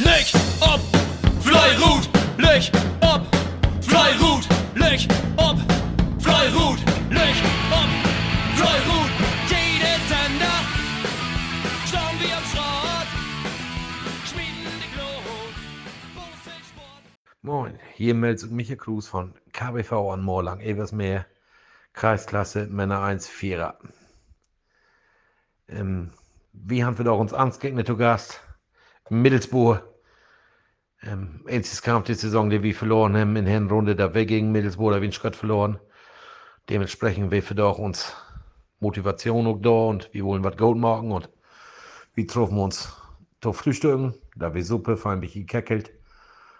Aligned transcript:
Leg 0.00 0.26
ob, 0.60 0.80
Fleirut, 1.40 2.08
leg 2.36 2.68
ob, 3.00 3.22
Fleirut, 3.80 4.44
leg 4.74 5.06
ob, 5.36 5.56
Fleirut, 6.18 6.78
leg 7.10 7.36
ob, 7.70 7.90
Fleirut. 8.56 9.10
Jede 9.48 9.94
Sender, 10.08 10.58
schauen 11.86 12.18
wir 12.18 12.36
am 12.36 12.44
Schrott, 12.50 13.08
schmieden 14.26 14.80
die 14.82 14.90
Glut. 14.96 15.54
Moin, 17.42 17.78
hier 17.94 18.14
meldet 18.14 18.50
Michael 18.50 18.78
Cruz 18.78 19.06
von 19.06 19.32
KBV 19.52 19.92
an 20.12 20.22
Morlang, 20.22 20.58
Eversmeer, 20.58 21.24
Kreisklasse 21.92 22.66
Männer 22.66 23.00
1 23.00 23.28
Vierer. 23.28 23.78
Ähm, 25.68 26.10
wie 26.52 26.84
haben 26.84 26.98
wir 26.98 27.04
doch 27.04 27.20
uns 27.20 27.32
Angstgegner 27.32 27.84
zu 27.84 27.96
Gast? 27.96 28.43
Middlesbrough. 29.10 29.80
Ähm, 31.02 31.44
Kampf 31.82 32.06
die 32.06 32.14
Saison, 32.14 32.48
die 32.48 32.62
wir 32.62 32.74
verloren 32.74 33.14
haben 33.14 33.36
in 33.36 33.44
der 33.44 33.52
Hinrunde, 33.54 33.94
da 33.94 34.14
wir 34.14 34.24
gegen 34.24 34.50
Middlesbrough, 34.50 34.92
da 34.92 35.02
wir 35.02 35.12
Schritt 35.12 35.36
verloren. 35.36 35.78
Dementsprechend 36.70 37.30
wir 37.30 37.42
für 37.42 37.54
doch 37.54 37.78
uns 37.78 38.14
Motivation 38.80 39.46
auch 39.46 39.58
da 39.60 39.68
und 39.68 40.08
wir 40.14 40.24
wollen 40.24 40.42
was 40.42 40.56
Gold 40.56 40.78
machen 40.78 41.12
und 41.12 41.28
wir 42.14 42.26
treffen 42.26 42.58
uns 42.58 42.90
zu 43.42 43.52
frühstücken, 43.52 44.14
da 44.36 44.54
wir 44.54 44.64
Suppe, 44.64 44.96
fein 44.96 45.20
bisschen 45.20 45.42
gekeckelt 45.42 45.92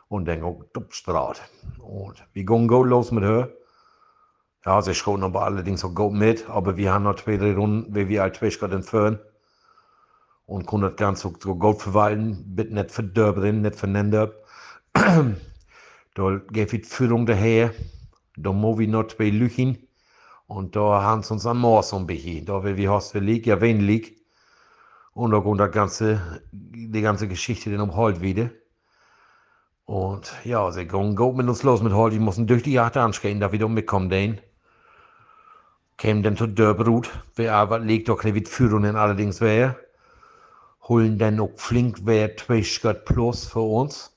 und 0.08 0.26
dann 0.26 0.42
auch 0.42 0.64
Dupstraat. 0.74 1.40
Und 1.78 2.22
wir 2.34 2.44
gehen 2.44 2.68
Gold 2.68 2.90
los 2.90 3.10
mit 3.10 3.24
her. 3.24 3.50
Ja, 4.66 4.82
sie 4.82 4.94
schoten 4.94 5.24
aber 5.24 5.44
allerdings 5.44 5.82
auch 5.82 5.94
Gold 5.94 6.12
mit, 6.12 6.50
aber 6.50 6.76
wir 6.76 6.92
haben 6.92 7.04
noch 7.04 7.16
zwei, 7.16 7.38
drei 7.38 7.54
Runden, 7.54 7.94
wie 7.94 8.08
wir 8.08 8.20
halt 8.20 8.36
zwei 8.36 8.50
Schritte 8.50 8.74
entfernen 8.74 9.18
und 10.46 10.66
kon 10.66 10.82
das 10.82 10.96
Ganze 10.96 11.32
so 11.40 11.54
gut 11.54 11.80
verwalten, 11.82 12.54
bitte 12.54 12.74
nicht 12.74 12.90
verderben, 12.90 13.62
nicht 13.62 13.76
vernändern. 13.76 14.30
da 14.92 16.40
geht 16.50 16.72
die 16.72 16.82
Führung 16.82 17.26
daher, 17.26 17.72
da 18.36 18.52
muss 18.52 18.78
wir 18.78 18.88
noch 18.88 19.08
zwei 19.08 19.30
Lüchen 19.30 19.88
und 20.46 20.76
da 20.76 21.02
haben 21.02 21.22
sie 21.22 21.32
uns 21.32 21.46
an 21.46 21.58
Mord 21.58 21.86
so 21.86 21.96
ein 21.96 22.06
bisschen. 22.06 22.44
Da 22.44 22.62
will 22.62 22.76
wir 22.76 22.92
hast 22.92 23.14
lieg, 23.14 23.46
ja 23.46 23.60
wen 23.60 23.80
lieg. 23.80 24.20
Und 25.12 25.30
da 25.30 25.40
kommt 25.40 25.60
ganze, 25.72 26.42
die 26.52 27.00
ganze 27.00 27.28
Geschichte 27.28 27.70
dann 27.70 27.80
um 27.80 27.96
Holt 27.96 28.20
wieder. 28.20 28.50
Und 29.84 30.34
ja, 30.44 30.70
sie 30.72 30.86
gehen 30.86 31.14
gut 31.14 31.36
mit 31.36 31.48
uns 31.48 31.62
los 31.62 31.82
mit 31.82 31.92
Holt, 31.92 32.12
die 32.12 32.18
müssen 32.18 32.46
durch 32.46 32.62
die 32.62 32.72
Jagd 32.72 32.96
anstehen, 32.96 33.38
da 33.38 33.52
wieder 33.52 33.68
mitkommen, 33.68 34.10
den. 34.10 34.40
Kämen 35.96 36.24
dann 36.24 36.36
zu 36.36 36.48
Dörbrut, 36.48 37.08
wer 37.36 37.54
aber 37.54 37.78
liegt, 37.78 38.08
da 38.08 38.16
keine 38.16 38.44
Führung 38.44 38.82
dann 38.82 38.96
allerdings 38.96 39.40
wäre 39.40 39.76
holen 40.88 41.18
dann 41.18 41.40
auch 41.40 41.52
flink 41.56 42.00
wer 42.04 42.36
zwei 42.36 42.62
Schritt 42.62 43.04
plus 43.04 43.46
für 43.46 43.60
uns. 43.60 44.12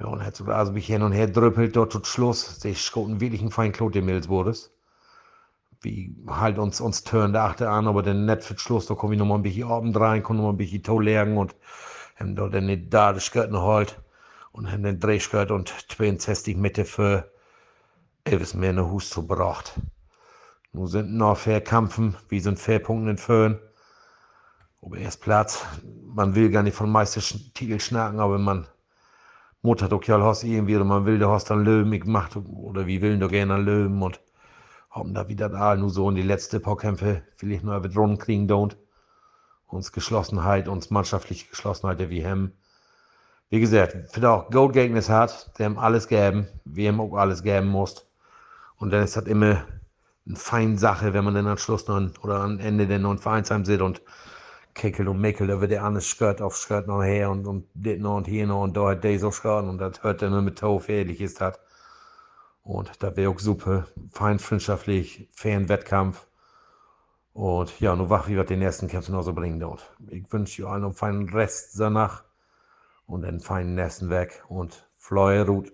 Ja, 0.00 0.06
und 0.06 0.24
hat 0.24 0.34
sogar 0.34 0.58
also 0.58 0.72
mich 0.72 0.86
hin 0.86 1.02
und 1.02 1.12
her 1.12 1.28
drüppelt 1.28 1.76
dort 1.76 1.92
zum 1.92 2.04
Schluss. 2.04 2.60
Sie 2.60 2.74
schoten 2.74 3.20
wirklich 3.20 3.40
ein 3.40 3.50
fein 3.50 3.72
Klot 3.72 3.94
im 3.94 4.06
Milsbodes. 4.06 4.72
Wie 5.80 6.14
halt 6.28 6.58
uns, 6.58 6.80
uns 6.80 7.04
turn 7.04 7.32
der 7.32 7.42
Achte 7.42 7.68
an, 7.68 7.86
aber 7.86 8.02
dann 8.02 8.24
nicht 8.26 8.42
für 8.42 8.58
Schluss, 8.58 8.86
da 8.86 8.94
komme 8.94 9.14
ich 9.14 9.18
nochmal 9.18 9.38
ein 9.38 9.42
bisschen 9.42 9.68
oben 9.70 9.94
rein, 9.94 10.22
komme 10.22 10.38
nochmal 10.38 10.54
ein 10.54 10.58
bisschen 10.58 10.82
Tau 10.82 11.00
lernen 11.00 11.36
und 11.36 11.54
haben 12.16 12.36
dort 12.36 12.54
dann 12.54 12.68
die 12.68 13.20
Skirten 13.20 13.60
halt 13.60 14.00
und 14.52 14.70
haben 14.70 14.82
den 14.82 15.00
Drehskirt 15.00 15.50
und 15.50 15.68
62 15.88 16.56
Meter 16.56 16.84
für 16.84 17.30
mehr 18.54 18.70
eine 18.70 18.90
Hus 18.90 19.14
gebracht. 19.14 19.80
Nun 20.72 20.86
sind 20.86 21.14
noch 21.16 21.36
fair 21.36 21.60
Kampfen, 21.60 22.16
wie 22.28 22.40
sind 22.40 22.58
fair 22.58 22.78
Punkte 22.78 23.10
in 23.10 23.18
Föhn 23.18 23.58
ob 24.82 24.96
erst 24.96 25.22
Platz. 25.22 25.64
Man 26.14 26.34
will 26.34 26.50
gar 26.50 26.62
nicht 26.62 26.76
von 26.76 26.90
Meistertitel 26.90 27.80
schnacken, 27.80 28.20
aber 28.20 28.38
man 28.38 28.66
Mutter 29.62 29.88
doch 29.88 30.06
hast 30.06 30.42
irgendwie 30.42 30.76
oder 30.76 30.84
man 30.84 31.06
will, 31.06 31.18
du 31.18 31.28
hast 31.28 31.48
dann 31.48 31.64
Löwen 31.64 31.98
gemacht 31.98 32.36
oder 32.36 32.86
wie 32.86 33.00
will 33.00 33.18
du 33.18 33.28
gerne 33.28 33.56
Löwen 33.58 34.02
und 34.02 34.20
haben 34.90 35.14
da 35.14 35.28
wieder 35.28 35.48
da 35.48 35.76
nur 35.76 35.88
so 35.88 36.10
in 36.10 36.16
die 36.16 36.22
letzte 36.22 36.60
paar 36.60 36.76
Kämpfe 36.76 37.22
vielleicht 37.36 37.64
nur 37.64 37.78
mit 37.78 37.96
Runden 37.96 38.18
kriegen 38.18 38.50
don't. 38.50 38.76
Uns 39.68 39.92
Geschlossenheit, 39.92 40.68
uns 40.68 40.90
mannschaftliche 40.90 41.48
Geschlossenheit, 41.48 42.00
der 42.00 42.10
wir 42.10 42.28
haben. 42.28 42.52
Wie 43.48 43.60
gesagt, 43.60 43.96
für 44.12 44.28
auch 44.28 44.50
Gold 44.50 44.74
Gegner 44.74 45.00
hat, 45.00 45.58
der 45.58 45.66
haben 45.66 45.78
alles 45.78 46.08
geben, 46.08 46.48
wir 46.64 46.88
haben 46.88 47.00
auch 47.00 47.14
alles 47.14 47.42
geben 47.42 47.68
muss. 47.68 48.06
Und 48.76 48.90
dann 48.90 49.04
ist 49.04 49.16
das 49.16 49.24
immer 49.24 49.64
eine 50.26 50.36
feine 50.36 50.76
Sache, 50.76 51.14
wenn 51.14 51.24
man 51.24 51.34
dann 51.34 51.46
am 51.46 51.56
Schluss 51.56 51.86
noch 51.86 52.02
oder 52.22 52.40
am 52.40 52.58
Ende 52.58 52.98
noch 52.98 53.12
ein 53.12 53.18
Vereinsheim 53.18 53.64
sitzt 53.64 53.80
und 53.80 54.02
Kickel 54.74 55.08
und 55.08 55.20
Mickel, 55.20 55.46
da 55.46 55.60
wird 55.60 55.70
der 55.70 55.84
eine 55.84 56.00
Skirt 56.00 56.40
auf 56.40 56.56
Skirt 56.56 56.86
noch 56.86 57.02
her 57.02 57.30
und, 57.30 57.46
und 57.46 57.66
dit 57.74 58.00
noch 58.00 58.16
und 58.16 58.26
hier 58.26 58.46
noch 58.46 58.62
und 58.62 58.76
da 58.76 58.90
hat 58.90 59.04
der 59.04 59.18
so 59.18 59.30
Skirt 59.30 59.64
und 59.64 59.78
das 59.78 60.02
hört 60.02 60.22
dann 60.22 60.44
mit 60.44 60.58
Tau 60.58 60.78
fertig 60.78 61.20
ist 61.20 61.40
hat. 61.40 61.60
Und 62.64 62.90
da 63.02 63.16
wäre 63.16 63.30
auch 63.30 63.38
super, 63.40 63.86
fein 64.12 64.38
freundschaftlich, 64.38 65.28
fairen 65.32 65.68
Wettkampf. 65.68 66.26
Und 67.32 67.80
ja, 67.80 67.96
nur 67.96 68.10
wach, 68.10 68.28
wie 68.28 68.36
wir 68.36 68.44
den 68.44 68.62
ersten 68.62 68.88
Kämpfen 68.88 69.12
noch 69.12 69.22
so 69.22 69.32
bringen 69.32 69.58
dort. 69.58 69.90
Ich 70.08 70.30
wünsche 70.32 70.64
euch 70.64 70.70
allen 70.70 70.84
einen 70.84 70.92
feinen 70.92 71.28
Rest 71.30 71.78
danach 71.80 72.24
und 73.06 73.24
einen 73.24 73.40
feinen 73.40 73.74
nächsten 73.74 74.10
weg 74.10 74.44
und 74.48 74.86
Fleuer 74.98 75.46
Ruth. 75.46 75.72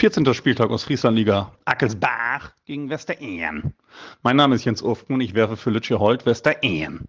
14. 0.00 0.32
Spieltag 0.32 0.70
aus 0.70 0.84
Frieslandliga. 0.84 1.52
Ackelsbach 1.66 2.52
gegen 2.64 2.88
Westerehen. 2.88 3.74
Mein 4.22 4.34
Name 4.34 4.54
ist 4.54 4.64
Jens 4.64 4.82
Ufken 4.82 5.16
und 5.16 5.20
ich 5.20 5.34
werfe 5.34 5.58
für 5.58 5.68
Lütje 5.68 5.98
Holt 5.98 6.24
Westerehen. 6.24 7.06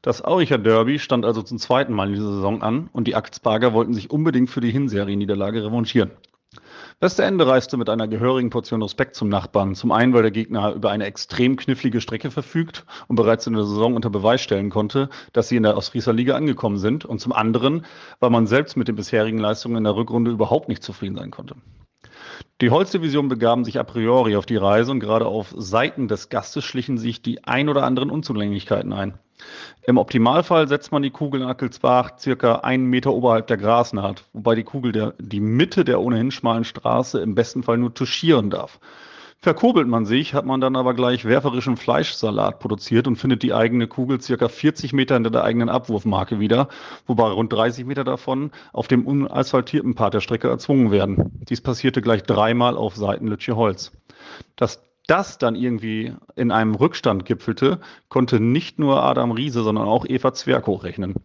Das 0.00 0.24
Auricher 0.24 0.56
Derby 0.56 0.98
stand 0.98 1.26
also 1.26 1.42
zum 1.42 1.58
zweiten 1.58 1.92
Mal 1.92 2.06
in 2.06 2.14
dieser 2.14 2.32
Saison 2.32 2.62
an 2.62 2.88
und 2.94 3.06
die 3.06 3.16
Ackelsbager 3.16 3.74
wollten 3.74 3.92
sich 3.92 4.10
unbedingt 4.10 4.48
für 4.48 4.62
die 4.62 4.70
Hinserie-Niederlage 4.70 5.62
revanchieren. 5.62 6.10
Westerende 7.00 7.46
reiste 7.46 7.76
mit 7.76 7.90
einer 7.90 8.08
gehörigen 8.08 8.48
Portion 8.48 8.80
Respekt 8.80 9.14
zum 9.14 9.28
Nachbarn. 9.28 9.74
Zum 9.74 9.92
einen, 9.92 10.14
weil 10.14 10.22
der 10.22 10.30
Gegner 10.30 10.72
über 10.72 10.90
eine 10.90 11.04
extrem 11.04 11.56
knifflige 11.56 12.00
Strecke 12.00 12.30
verfügt 12.30 12.86
und 13.08 13.16
bereits 13.16 13.46
in 13.46 13.52
der 13.52 13.64
Saison 13.64 13.94
unter 13.94 14.08
Beweis 14.08 14.40
stellen 14.40 14.70
konnte, 14.70 15.10
dass 15.34 15.50
sie 15.50 15.56
in 15.56 15.64
der 15.64 15.76
Ostfrieser 15.76 16.14
Liga 16.14 16.34
angekommen 16.34 16.78
sind. 16.78 17.04
Und 17.04 17.18
zum 17.18 17.34
anderen, 17.34 17.84
weil 18.20 18.30
man 18.30 18.46
selbst 18.46 18.78
mit 18.78 18.88
den 18.88 18.96
bisherigen 18.96 19.38
Leistungen 19.38 19.76
in 19.76 19.84
der 19.84 19.96
Rückrunde 19.96 20.30
überhaupt 20.30 20.70
nicht 20.70 20.82
zufrieden 20.82 21.16
sein 21.16 21.30
konnte. 21.30 21.56
Die 22.60 22.70
Holzdivision 22.70 23.28
begaben 23.28 23.64
sich 23.64 23.78
a 23.78 23.84
priori 23.84 24.36
auf 24.36 24.46
die 24.46 24.56
Reise 24.56 24.92
und 24.92 25.00
gerade 25.00 25.26
auf 25.26 25.52
Seiten 25.56 26.08
des 26.08 26.28
Gastes 26.28 26.64
schlichen 26.64 26.96
sich 26.96 27.22
die 27.22 27.44
ein 27.44 27.68
oder 27.68 27.84
anderen 27.84 28.10
Unzulänglichkeiten 28.10 28.92
ein. 28.92 29.18
Im 29.84 29.98
Optimalfall 29.98 30.68
setzt 30.68 30.92
man 30.92 31.02
die 31.02 31.10
Kugel 31.10 31.40
in 31.40 31.46
Ackelsbach 31.48 32.18
circa 32.18 32.56
einen 32.60 32.84
Meter 32.84 33.12
oberhalb 33.12 33.48
der 33.48 33.56
Grasnaht, 33.56 34.24
wobei 34.32 34.54
die 34.54 34.62
Kugel 34.62 34.92
der, 34.92 35.14
die 35.18 35.40
Mitte 35.40 35.84
der 35.84 36.00
ohnehin 36.00 36.30
schmalen 36.30 36.64
Straße 36.64 37.20
im 37.20 37.34
besten 37.34 37.64
Fall 37.64 37.78
nur 37.78 37.92
touchieren 37.92 38.50
darf. 38.50 38.78
Verkurbelt 39.44 39.88
man 39.88 40.06
sich, 40.06 40.34
hat 40.34 40.46
man 40.46 40.60
dann 40.60 40.76
aber 40.76 40.94
gleich 40.94 41.24
werferischen 41.24 41.76
Fleischsalat 41.76 42.60
produziert 42.60 43.08
und 43.08 43.16
findet 43.16 43.42
die 43.42 43.52
eigene 43.52 43.88
Kugel 43.88 44.20
circa 44.20 44.48
40 44.48 44.92
Meter 44.92 45.16
hinter 45.16 45.30
der 45.30 45.42
eigenen 45.42 45.68
Abwurfmarke 45.68 46.38
wieder, 46.38 46.68
wobei 47.08 47.28
rund 47.28 47.52
30 47.52 47.84
Meter 47.84 48.04
davon 48.04 48.52
auf 48.72 48.86
dem 48.86 49.04
unasphaltierten 49.04 49.96
Part 49.96 50.14
der 50.14 50.20
Strecke 50.20 50.48
erzwungen 50.48 50.92
werden. 50.92 51.32
Dies 51.48 51.60
passierte 51.60 52.02
gleich 52.02 52.22
dreimal 52.22 52.76
auf 52.76 52.94
Seiten 52.94 53.26
Lütje 53.26 53.56
Holz. 53.56 53.90
Dass 54.54 54.80
das 55.08 55.38
dann 55.38 55.56
irgendwie 55.56 56.14
in 56.36 56.52
einem 56.52 56.76
Rückstand 56.76 57.24
gipfelte, 57.24 57.80
konnte 58.08 58.38
nicht 58.38 58.78
nur 58.78 59.02
Adam 59.02 59.32
Riese, 59.32 59.64
sondern 59.64 59.88
auch 59.88 60.06
Eva 60.06 60.32
Zwerg 60.34 60.68
hochrechnen. 60.68 61.16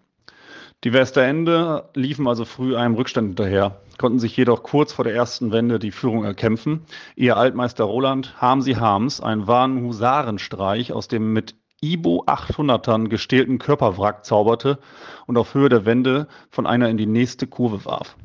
Die 0.84 0.94
Westerende 0.94 1.90
liefen 1.96 2.28
also 2.28 2.46
früh 2.46 2.76
einem 2.76 2.94
Rückstand 2.94 3.30
hinterher, 3.30 3.82
konnten 3.98 4.20
sich 4.20 4.38
jedoch 4.38 4.62
kurz 4.62 4.94
vor 4.94 5.04
der 5.04 5.16
ersten 5.16 5.52
Wende 5.52 5.80
die 5.80 5.90
Führung 5.90 6.24
erkämpfen. 6.24 6.86
Ihr 7.16 7.36
Altmeister 7.36 7.86
Roland 7.86 8.40
Hamsi 8.40 8.74
Harms 8.74 9.20
einen 9.20 9.48
wahren 9.48 9.82
Husarenstreich 9.82 10.94
aus 10.94 11.08
dem 11.08 11.34
mit 11.34 11.56
Ibo 11.82 12.26
800ern 12.28 13.08
gestählten 13.08 13.58
Körperwrack 13.58 14.24
zauberte 14.24 14.78
und 15.26 15.38
auf 15.38 15.56
Höhe 15.56 15.70
der 15.70 15.86
Wende 15.86 16.28
von 16.52 16.68
einer 16.68 16.90
in 16.90 16.98
die 16.98 17.08
nächste 17.08 17.48
Kurve 17.48 17.84
warf. 17.86 18.16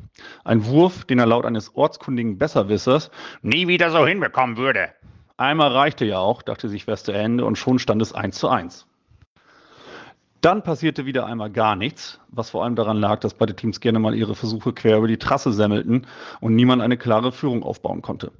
Ein 0.44 0.66
Wurf, 0.66 1.06
den 1.06 1.20
er 1.20 1.26
laut 1.26 1.46
eines 1.46 1.75
ortskundigen 1.75 2.37
Besserwissers 2.37 3.10
nie 3.40 3.66
wieder 3.66 3.90
so 3.90 4.06
hinbekommen 4.06 4.58
würde. 4.58 4.90
Einmal 5.38 5.72
reichte 5.72 6.05
ja 6.05 6.19
auch, 6.19 6.43
dachte 6.43 6.69
sich 6.69 6.87
Westerende, 6.87 7.46
und 7.46 7.56
schon 7.56 7.78
stand 7.78 8.02
es 8.02 8.12
1 8.12 8.38
zu 8.38 8.48
1. 8.48 8.87
Dann 10.42 10.64
passierte 10.64 11.06
wieder 11.06 11.24
einmal 11.26 11.50
gar 11.50 11.76
nichts, 11.76 12.18
was 12.26 12.50
vor 12.50 12.64
allem 12.64 12.74
daran 12.74 12.96
lag, 12.96 13.20
dass 13.20 13.34
beide 13.34 13.54
Teams 13.54 13.78
gerne 13.78 14.00
mal 14.00 14.12
ihre 14.12 14.34
Versuche 14.34 14.72
quer 14.72 14.98
über 14.98 15.06
die 15.06 15.16
Trasse 15.16 15.52
semmelten 15.52 16.04
und 16.40 16.56
niemand 16.56 16.82
eine 16.82 16.96
klare 16.96 17.30
Führung 17.30 17.62
aufbauen 17.62 18.02
konnte. 18.02 18.32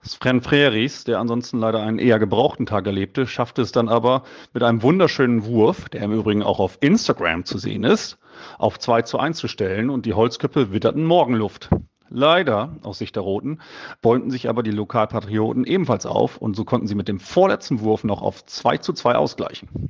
Sven 0.00 0.40
Freris, 0.40 1.02
der 1.02 1.18
ansonsten 1.18 1.58
leider 1.58 1.82
einen 1.82 1.98
eher 1.98 2.20
gebrauchten 2.20 2.64
Tag 2.64 2.86
erlebte, 2.86 3.26
schaffte 3.26 3.62
es 3.62 3.72
dann 3.72 3.88
aber 3.88 4.22
mit 4.54 4.62
einem 4.62 4.84
wunderschönen 4.84 5.46
Wurf, 5.46 5.88
der 5.88 6.02
im 6.02 6.12
Übrigen 6.12 6.44
auch 6.44 6.60
auf 6.60 6.78
Instagram 6.80 7.44
zu 7.44 7.58
sehen 7.58 7.82
ist, 7.82 8.18
auf 8.58 8.78
2 8.78 9.02
zu 9.02 9.18
1 9.18 9.36
zu 9.36 9.48
stellen 9.48 9.90
und 9.90 10.06
die 10.06 10.14
Holzköpfe 10.14 10.72
witterten 10.72 11.04
Morgenluft. 11.04 11.70
Leider, 12.08 12.76
aus 12.84 12.98
Sicht 12.98 13.16
der 13.16 13.24
Roten, 13.24 13.58
bäumten 14.00 14.30
sich 14.30 14.48
aber 14.48 14.62
die 14.62 14.70
Lokalpatrioten 14.70 15.64
ebenfalls 15.64 16.06
auf 16.06 16.36
und 16.36 16.54
so 16.54 16.64
konnten 16.64 16.86
sie 16.86 16.94
mit 16.94 17.08
dem 17.08 17.18
vorletzten 17.18 17.80
Wurf 17.80 18.04
noch 18.04 18.22
auf 18.22 18.46
2 18.46 18.78
zu 18.78 18.92
2 18.92 19.16
ausgleichen. 19.16 19.87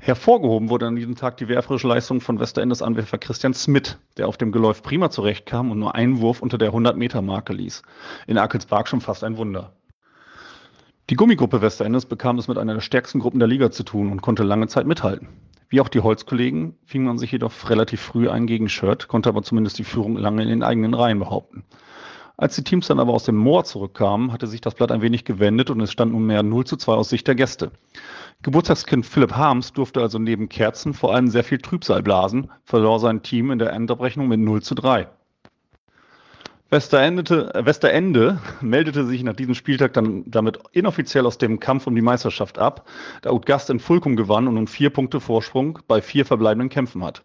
Hervorgehoben 0.00 0.70
wurde 0.70 0.86
an 0.86 0.94
diesem 0.94 1.16
Tag 1.16 1.36
die 1.38 1.48
werferische 1.48 1.88
Leistung 1.88 2.20
von 2.20 2.38
Westerendes 2.38 2.82
Anwerfer 2.82 3.18
Christian 3.18 3.52
Smith, 3.52 3.98
der 4.16 4.28
auf 4.28 4.36
dem 4.36 4.52
Geläuf 4.52 4.82
prima 4.82 5.10
zurechtkam 5.10 5.72
und 5.72 5.80
nur 5.80 5.96
einen 5.96 6.20
Wurf 6.20 6.40
unter 6.40 6.56
der 6.56 6.72
100-Meter-Marke 6.72 7.52
ließ. 7.52 7.82
In 8.28 8.38
Arkelspark 8.38 8.86
schon 8.88 9.00
fast 9.00 9.24
ein 9.24 9.36
Wunder. 9.36 9.72
Die 11.10 11.16
Gummigruppe 11.16 11.62
Westerendes 11.62 12.06
bekam 12.06 12.38
es 12.38 12.46
mit 12.48 12.58
einer 12.58 12.74
der 12.74 12.80
stärksten 12.80 13.18
Gruppen 13.18 13.40
der 13.40 13.48
Liga 13.48 13.70
zu 13.72 13.82
tun 13.82 14.12
und 14.12 14.22
konnte 14.22 14.44
lange 14.44 14.68
Zeit 14.68 14.86
mithalten. 14.86 15.28
Wie 15.68 15.80
auch 15.80 15.88
die 15.88 16.00
Holzkollegen 16.00 16.76
fing 16.84 17.02
man 17.04 17.18
sich 17.18 17.32
jedoch 17.32 17.52
relativ 17.68 18.00
früh 18.00 18.30
ein 18.30 18.46
Gegenshirt, 18.46 19.08
konnte 19.08 19.28
aber 19.28 19.42
zumindest 19.42 19.78
die 19.78 19.84
Führung 19.84 20.16
lange 20.16 20.42
in 20.42 20.48
den 20.48 20.62
eigenen 20.62 20.94
Reihen 20.94 21.18
behaupten. 21.18 21.64
Als 22.40 22.54
die 22.54 22.62
Teams 22.62 22.86
dann 22.86 23.00
aber 23.00 23.14
aus 23.14 23.24
dem 23.24 23.34
Moor 23.34 23.64
zurückkamen, 23.64 24.32
hatte 24.32 24.46
sich 24.46 24.60
das 24.60 24.76
Blatt 24.76 24.92
ein 24.92 25.02
wenig 25.02 25.24
gewendet 25.24 25.70
und 25.70 25.80
es 25.80 25.90
stand 25.90 26.12
nunmehr 26.12 26.44
0 26.44 26.64
zu 26.66 26.76
2 26.76 26.92
aus 26.92 27.08
Sicht 27.08 27.26
der 27.26 27.34
Gäste. 27.34 27.72
Geburtstagskind 28.42 29.04
Philipp 29.04 29.32
Harms 29.32 29.72
durfte 29.72 30.00
also 30.00 30.20
neben 30.20 30.48
Kerzen 30.48 30.94
vor 30.94 31.12
allem 31.12 31.26
sehr 31.26 31.42
viel 31.42 31.58
Trübsal 31.58 32.00
blasen, 32.00 32.48
verlor 32.62 33.00
sein 33.00 33.24
Team 33.24 33.50
in 33.50 33.58
der 33.58 33.72
Endabrechnung 33.72 34.28
mit 34.28 34.38
0 34.38 34.62
zu 34.62 34.76
3. 34.76 35.08
Westerende, 36.70 37.50
Westerende 37.54 38.38
meldete 38.60 39.04
sich 39.04 39.24
nach 39.24 39.34
diesem 39.34 39.56
Spieltag 39.56 39.92
dann 39.94 40.22
damit 40.30 40.60
inoffiziell 40.70 41.26
aus 41.26 41.38
dem 41.38 41.58
Kampf 41.58 41.88
um 41.88 41.96
die 41.96 42.02
Meisterschaft 42.02 42.60
ab, 42.60 42.86
da 43.22 43.32
Utgast 43.32 43.68
in 43.68 43.80
Fulkum 43.80 44.14
gewann 44.14 44.46
und 44.46 44.54
nun 44.54 44.68
vier 44.68 44.90
Punkte 44.90 45.18
Vorsprung 45.18 45.80
bei 45.88 46.00
vier 46.00 46.24
verbleibenden 46.24 46.68
Kämpfen 46.68 47.02
hat. 47.02 47.24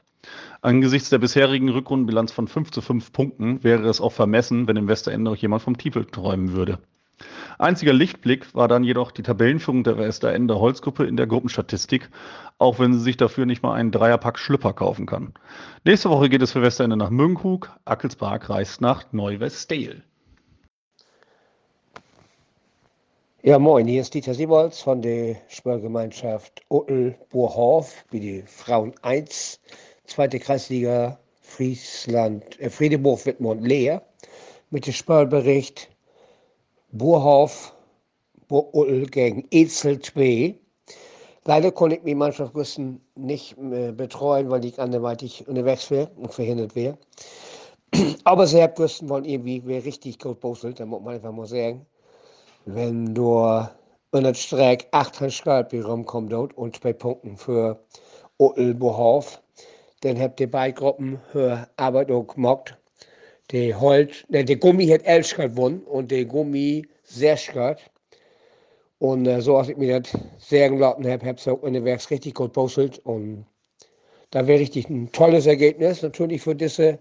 Angesichts 0.61 1.09
der 1.09 1.17
bisherigen 1.17 1.69
Rückrundenbilanz 1.69 2.31
von 2.31 2.47
5 2.47 2.71
zu 2.71 2.81
5 2.81 3.11
Punkten 3.11 3.63
wäre 3.63 3.87
es 3.89 3.99
auch 3.99 4.13
vermessen, 4.13 4.67
wenn 4.67 4.77
im 4.77 4.87
Westerende 4.87 5.31
noch 5.31 5.35
jemand 5.35 5.61
vom 5.61 5.77
Titel 5.77 6.05
träumen 6.05 6.53
würde. 6.53 6.79
Einziger 7.59 7.93
Lichtblick 7.93 8.53
war 8.55 8.67
dann 8.67 8.83
jedoch 8.83 9.11
die 9.11 9.23
Tabellenführung 9.23 9.83
der 9.83 9.97
Westerende 9.97 10.59
Holzgruppe 10.59 11.05
in 11.05 11.17
der 11.17 11.27
Gruppenstatistik, 11.27 12.09
auch 12.57 12.79
wenn 12.79 12.93
sie 12.93 12.99
sich 12.99 13.17
dafür 13.17 13.45
nicht 13.45 13.63
mal 13.63 13.73
einen 13.73 13.91
Dreierpack 13.91 14.39
Schlüpper 14.39 14.73
kaufen 14.73 15.05
kann. 15.05 15.33
Nächste 15.83 16.09
Woche 16.09 16.29
geht 16.29 16.41
es 16.41 16.51
für 16.51 16.61
Westerende 16.61 16.97
nach 16.97 17.09
Münkhug, 17.09 17.71
Ackelspark 17.85 18.49
reist 18.49 18.81
nach 18.81 19.11
Neuwestdale. 19.11 20.03
Ja, 23.45 23.59
moin, 23.59 23.87
hier 23.87 24.01
ist 24.01 24.13
Dieter 24.13 24.33
Siebold 24.33 24.73
von 24.73 25.01
der 25.01 25.35
Sportgemeinschaft 25.49 26.61
Ottel-Burhof, 26.69 28.05
wie 28.09 28.21
die 28.21 28.43
Frauen 28.47 28.93
1 29.01 29.59
zweite 30.05 30.39
Kreisliga 30.39 31.19
Friesland, 31.41 32.59
äh, 32.59 32.69
Friedeburg, 32.69 33.25
Wittmund, 33.25 33.65
Leer 33.65 34.01
mit 34.71 34.87
dem 34.87 34.93
Spielbericht 34.93 35.89
Burhof, 36.91 37.73
Burul 38.47 39.05
gegen 39.07 39.47
Ezel 39.51 39.99
2. 39.99 40.55
Leider 41.45 41.71
konnte 41.71 41.97
ich 41.97 42.03
die 42.03 42.15
Mannschaft 42.15 42.53
Güsten 42.53 43.01
nicht 43.15 43.57
äh, 43.57 43.91
betreuen, 43.91 44.49
weil 44.49 44.63
ich 44.65 44.79
anderweitig 44.79 45.47
unterwegs 45.47 45.91
wäre 45.91 46.09
und 46.15 46.33
verhindert 46.33 46.75
wäre. 46.75 46.97
Aber 48.23 48.47
sie 48.47 48.61
haben 48.61 48.75
Güsten 48.75 49.09
wollen 49.09 49.25
irgendwie 49.25 49.61
wer 49.65 49.83
richtig 49.83 50.19
gut 50.19 50.39
bosselt, 50.39 50.79
da 50.79 50.85
muss 50.85 51.01
man 51.01 51.15
einfach 51.15 51.31
mal 51.31 51.47
sagen. 51.47 51.85
Wenn 52.65 53.13
du 53.13 53.67
in 54.13 54.23
der 54.23 54.33
Strecke 54.33 54.87
8 54.91 55.19
Handschalpi 55.19 55.81
rumkommt 55.81 56.31
dort 56.31 56.55
und 56.57 56.77
zwei 56.77 56.93
Punkten 56.93 57.35
für 57.35 57.83
Otel 58.37 58.73
Burhof, 58.73 59.41
dann 60.03 60.19
habt 60.19 60.39
ihr 60.41 60.51
beide 60.51 60.73
Gruppen 60.73 61.19
für 61.31 61.67
Arbeit 61.77 62.11
auch 62.11 62.27
gemacht. 62.27 62.77
Der 63.51 63.79
Holz, 63.79 64.25
der, 64.27 64.43
der 64.43 64.57
Gummi 64.57 64.87
hat 64.87 65.03
elf 65.05 65.35
gewonnen 65.35 65.81
und 65.81 66.11
der 66.11 66.25
Gummi 66.25 66.85
sehr 67.03 67.37
schört. 67.37 67.81
Und 68.99 69.25
äh, 69.27 69.41
so 69.41 69.57
als 69.57 69.69
ich 69.69 69.77
mir 69.77 70.01
das 70.01 70.11
sagen 70.39 70.77
lassen 70.77 71.09
habe, 71.09 71.25
habe 71.25 71.37
ich 71.37 71.49
auch 71.49 71.63
in 71.63 71.73
der 71.73 71.85
Werks 71.85 72.09
richtig 72.09 72.35
gut 72.35 72.53
postelt. 72.53 72.99
Und 72.99 73.45
da 74.31 74.45
wäre 74.45 74.59
richtig 74.59 74.89
ein 74.89 75.11
tolles 75.11 75.45
Ergebnis 75.45 76.01
natürlich 76.01 76.41
für 76.41 76.55
diese 76.55 76.99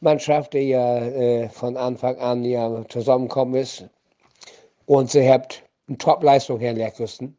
Mannschaft, 0.00 0.54
die 0.54 0.70
ja 0.70 0.98
äh, 0.98 1.48
von 1.50 1.76
Anfang 1.76 2.16
an 2.16 2.44
ja 2.44 2.84
zusammengekommen 2.88 3.60
ist. 3.60 3.84
Und 4.86 5.10
sie 5.10 5.28
hat 5.28 5.62
eine 5.86 5.98
Top-Leistung 5.98 6.60
herlegen 6.60 6.92
müssen. 6.98 7.36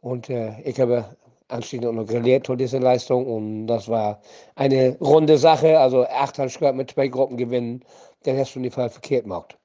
Und 0.00 0.30
äh, 0.30 0.60
ich 0.64 0.80
habe 0.80 1.04
anschließend 1.52 1.86
auch 1.86 1.92
noch 1.92 2.06
grilliert 2.06 2.46
für 2.46 2.56
diese 2.56 2.78
Leistung 2.78 3.26
und 3.26 3.66
das 3.66 3.88
war 3.88 4.20
eine 4.56 4.96
runde 5.00 5.38
Sache. 5.38 5.78
Also 5.78 6.06
acht 6.06 6.38
Handschlag 6.38 6.74
mit 6.74 6.90
zwei 6.90 7.08
Gruppen 7.08 7.36
gewinnen, 7.36 7.84
dann 8.24 8.38
hast 8.38 8.54
du 8.54 8.58
in 8.58 8.64
die 8.64 8.70
Fall 8.70 8.90
verkehrt 8.90 9.24
gemacht. 9.24 9.56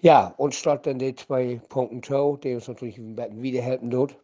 Ja, 0.00 0.34
und 0.36 0.54
statt 0.54 0.86
dann 0.86 0.98
die 0.98 1.14
zwei 1.14 1.60
Punkte 1.68 2.00
Toe, 2.08 2.38
die 2.38 2.54
uns 2.54 2.68
natürlich 2.68 2.98
wieder 2.98 3.62
helfen 3.62 3.90
tut. 3.90 4.16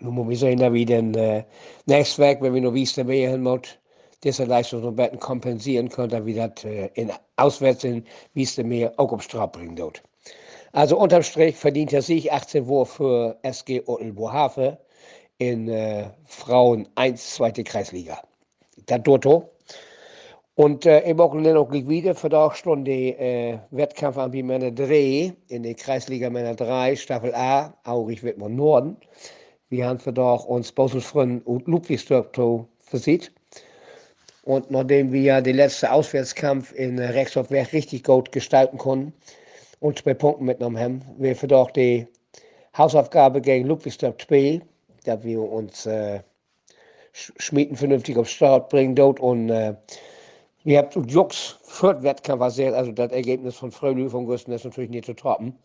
Nun 0.00 0.14
muss 0.14 0.28
wir 0.28 0.36
sehen, 0.36 0.74
wir 0.74 0.86
dann 0.86 1.14
äh, 1.14 1.44
nächstes 1.86 2.18
Weg, 2.18 2.38
wenn 2.40 2.54
wir 2.54 2.62
noch 2.62 2.74
wissen, 2.74 3.06
wie 3.06 3.26
hin 3.26 3.42
muss, 3.42 3.78
diese 4.24 4.44
Leistung 4.44 4.80
noch 4.80 5.04
ein 5.04 5.20
kompensieren 5.20 5.88
können, 5.88 6.26
wir 6.26 6.48
das 6.48 6.64
äh, 6.64 6.90
in 6.94 7.12
auswärts 7.36 7.84
in 7.84 8.04
Wiesle 8.32 8.64
mehr 8.64 8.92
auch 8.96 9.12
auf 9.12 9.22
Straße 9.22 9.52
bringen 9.52 9.76
dort. 9.76 10.02
Also 10.72 10.98
unterm 10.98 11.22
Strich 11.22 11.54
verdient 11.54 11.92
er 11.92 12.02
sich 12.02 12.32
18 12.32 12.66
Wurf 12.66 12.94
für 12.94 13.38
SG 13.42 13.82
Ottelbohafe 13.86 14.78
in 15.38 15.68
äh, 15.68 16.10
Frauen 16.26 16.88
1, 16.94 17.34
zweite 17.34 17.64
Kreisliga. 17.64 18.20
Der 18.88 18.98
Dotto. 18.98 19.50
Und 20.56 20.86
äh, 20.86 21.00
im 21.00 21.18
auch 21.20 21.34
wieder 21.34 22.14
für 22.14 22.28
die 22.28 23.08
äh, 23.10 23.58
Wettkampf 23.72 24.16
an 24.18 24.30
die 24.30 24.42
Männer 24.42 24.70
3 24.70 25.34
in 25.48 25.62
der 25.64 25.74
Kreisliga 25.74 26.30
Männer 26.30 26.54
3, 26.54 26.94
Staffel 26.94 27.34
A, 27.34 27.74
Aurich 27.84 28.22
Wittmann 28.22 28.54
Norden. 28.54 28.96
Wir 29.68 29.88
haben 29.88 29.98
für 29.98 30.12
doch 30.12 30.44
uns 30.44 30.70
Bosensfrön 30.70 31.42
und 31.42 31.66
Ludwigsdorf 31.66 32.28
versieht. 32.78 33.32
Und 34.44 34.70
nachdem 34.70 35.12
wir 35.12 35.22
ja 35.22 35.40
den 35.40 35.56
letzten 35.56 35.86
Auswärtskampf 35.86 36.72
in 36.74 36.98
Rexdorfwerk 36.98 37.72
richtig 37.72 38.04
gut 38.04 38.30
gestalten 38.30 38.78
konnten 38.78 39.12
und 39.80 39.98
zwei 39.98 40.14
Punkte 40.14 40.44
mitgenommen 40.44 40.78
haben, 40.78 41.02
wir 41.18 41.34
für 41.34 41.48
doch 41.48 41.70
die 41.72 42.06
Hausaufgabe 42.76 43.40
gegen 43.40 43.66
Ludwigsdorf 43.66 44.18
2 44.18 44.60
dass 45.04 45.22
wir 45.22 45.40
uns 45.40 45.86
äh, 45.86 46.20
Schmieden 47.12 47.76
vernünftig 47.76 48.16
auf 48.16 48.28
Start 48.28 48.68
bringen 48.70 48.94
dort 48.94 49.20
und 49.20 49.48
äh, 49.48 49.74
wir 50.64 50.78
haben 50.78 51.08
Jux 51.08 51.58
für 51.62 52.02
Wettkampf 52.02 52.40
war 52.40 52.50
sehr, 52.50 52.74
also 52.74 52.90
das 52.90 53.12
Ergebnis 53.12 53.56
von 53.56 53.70
Fröhlich 53.70 54.10
von 54.10 54.26
Güsten 54.26 54.52
ist 54.52 54.64
natürlich 54.64 54.90
nicht 54.90 55.04
zu 55.04 55.14
toppen. 55.14 55.56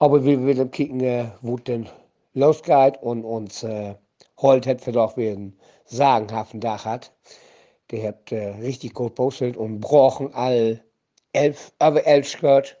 Aber 0.00 0.24
wir 0.24 0.42
wollen 0.42 0.70
kicken, 0.70 1.00
äh, 1.00 1.26
wo 1.42 1.56
denn 1.56 1.88
losgeht 2.34 3.00
und 3.00 3.24
uns 3.24 3.62
äh, 3.62 3.94
Holt 4.40 4.66
hat 4.66 4.80
für 4.80 4.92
doch 4.92 5.16
einen 5.16 5.56
sagenhaften 5.84 6.60
Dach 6.60 6.84
hat. 6.84 7.12
Der 7.90 8.08
hat 8.08 8.32
äh, 8.32 8.48
richtig 8.56 8.94
gut 8.94 9.14
postelt 9.14 9.56
und 9.56 9.80
brauchen 9.80 10.34
all 10.34 10.82
elf, 11.32 11.72
aber 11.78 12.04
elf 12.04 12.40
gehört, 12.40 12.76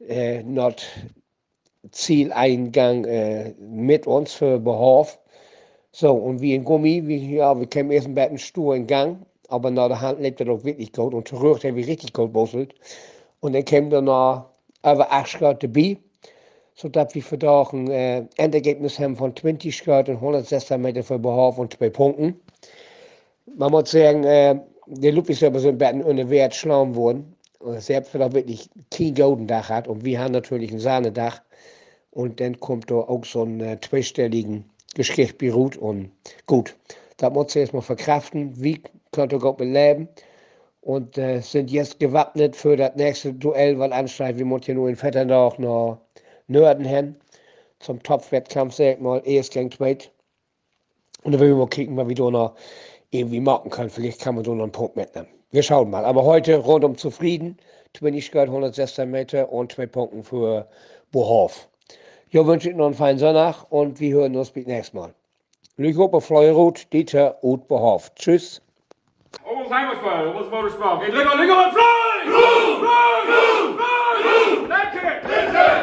äh, 0.00 0.42
not 0.42 0.84
Zieleingang 1.90 3.04
äh, 3.04 3.54
mit 3.58 4.06
uns 4.06 4.32
für 4.32 4.58
Behof. 4.58 5.18
So, 5.90 6.12
und 6.12 6.40
wie 6.40 6.54
ein 6.54 6.64
Gummi, 6.64 7.06
wie, 7.06 7.36
ja, 7.36 7.58
wir 7.58 7.66
kämen 7.66 7.90
erst 7.90 8.06
ein 8.06 8.14
bisschen 8.14 8.38
stur 8.38 8.74
in 8.74 8.86
Gang, 8.86 9.26
aber 9.48 9.70
nach 9.70 9.88
der 9.88 10.00
Hand 10.00 10.20
lebt 10.20 10.40
er 10.40 10.46
doch 10.46 10.64
wirklich 10.64 10.92
gut 10.92 11.12
und 11.12 11.28
zurück 11.28 11.58
hat 11.58 11.64
er 11.64 11.74
richtig 11.74 12.12
gut 12.12 12.32
bosselt. 12.32 12.74
Und 13.40 13.54
dann 13.54 13.64
kämen 13.64 13.90
dann 13.90 14.04
noch 14.04 14.46
über 14.80 15.12
8 15.12 15.38
Grad 15.38 15.62
dabei, 15.62 15.98
sodass 16.74 17.14
wir 17.14 17.22
für 17.22 17.36
doch 17.36 17.72
ein 17.72 17.90
äh, 17.90 18.24
Endergebnis 18.36 18.98
haben 18.98 19.16
von 19.16 19.36
20 19.36 19.84
Grad 19.84 20.08
und 20.08 20.16
116 20.16 20.80
Meter 20.80 21.02
für 21.02 21.18
Behof 21.18 21.58
und 21.58 21.74
zwei 21.74 21.90
Punkten. 21.90 22.40
Man 23.56 23.70
muss 23.72 23.90
sagen, 23.90 24.24
äh, 24.24 24.58
der 24.86 25.12
Lupi 25.12 25.32
ist 25.32 25.42
aber 25.42 25.58
so 25.58 25.68
ein 25.68 25.78
bisschen 25.78 26.02
unter 26.02 26.30
Wert 26.30 26.54
schlau 26.54 26.94
worden. 26.94 27.34
Selbst 27.78 28.14
wenn 28.14 28.20
er 28.20 28.32
wirklich 28.32 28.68
kein 28.90 29.14
Goldendach 29.14 29.68
hat 29.68 29.88
und 29.88 30.04
wir 30.04 30.20
haben 30.20 30.32
natürlich 30.32 30.72
ein 30.72 30.78
Sahnedach. 30.78 31.40
Und 32.10 32.40
dann 32.40 32.60
kommt 32.60 32.90
da 32.90 32.96
auch 32.96 33.24
so 33.24 33.42
ein 33.42 33.60
äh, 33.60 33.80
zweistelligen 33.80 34.64
Geschlecht 34.94 35.38
beruht. 35.38 35.76
Und 35.76 36.10
gut, 36.46 36.76
da 37.16 37.30
muss 37.30 37.56
ich 37.56 37.62
erstmal 37.62 37.82
verkraften. 37.82 38.52
Wie 38.62 38.82
könnte 39.12 39.38
Gott 39.38 39.60
leben? 39.60 40.08
Und 40.82 41.16
äh, 41.16 41.40
sind 41.40 41.70
jetzt 41.70 42.00
gewappnet 42.00 42.56
für 42.56 42.76
das 42.76 42.96
nächste 42.96 43.32
Duell, 43.32 43.78
weil 43.78 43.92
anscheinend 43.92 44.38
wir 44.38 44.44
müssen 44.44 44.64
ja 44.66 44.74
nur 44.74 44.88
in 44.88 44.96
Vetternach 44.96 45.56
noch 45.58 46.00
Nörden 46.48 46.84
hin. 46.84 47.16
Zum 47.78 48.02
Topfwettkampf, 48.02 48.74
sag 48.74 48.94
ich 48.96 49.00
mal, 49.00 49.22
erst 49.24 49.52
gegen 49.52 49.70
Zweit. 49.70 50.10
Und 51.22 51.32
dann 51.32 51.40
will 51.40 51.48
wir 51.50 51.56
mal 51.56 51.68
gucken, 51.68 51.96
was 51.96 52.08
wir 52.08 52.14
da 52.14 52.30
noch 52.30 52.56
irgendwie 53.10 53.40
machen 53.40 53.70
können. 53.70 53.90
Vielleicht 53.90 54.20
kann 54.20 54.34
man 54.34 54.44
da 54.44 54.50
noch 54.50 54.64
einen 54.64 54.72
Punkt 54.72 54.96
mitnehmen. 54.96 55.28
Wir 55.52 55.62
schauen 55.62 55.90
mal. 55.90 56.06
Aber 56.06 56.24
heute 56.24 56.56
rundum 56.56 56.96
zufrieden. 56.96 57.58
Twinnigkeit 57.92 58.48
116 58.48 59.10
Meter 59.10 59.52
und 59.52 59.70
zwei 59.70 59.84
Punkte 59.86 60.22
für 60.22 60.66
Bohoff. 61.12 61.68
Ich 62.30 62.46
wünsche 62.46 62.70
Ihnen 62.70 62.78
noch 62.78 62.86
einen 62.86 62.94
feinen 62.94 63.18
Sonntag 63.18 63.66
und 63.68 64.00
wir 64.00 64.14
hören 64.14 64.34
uns 64.34 64.50
beim 64.50 64.64
nächsten 64.64 64.96
Mal. 64.96 65.12
Lykope 65.76 66.22
Fleurut, 66.22 66.90
Dieter 66.90 67.36
und 67.44 67.68
Bohoff. 67.68 68.10
Tschüss. 68.14 68.62
Almost 69.46 69.70
hammerfire, 69.70 70.28
almost 70.28 70.50
motor 70.50 70.70
smog. 70.70 71.02
Hey, 71.02 71.10
Lyko, 71.10 71.36
Lyko, 71.36 71.70
fly! 71.72 72.24
Blue! 72.24 72.78
Blue! 72.80 73.24
Blue! 73.26 73.76
Blue! 73.76 74.56
Blue! 74.56 74.68
That 74.68 74.92
kick! 74.92 75.22
That's 75.22 75.54
it! 75.54 75.82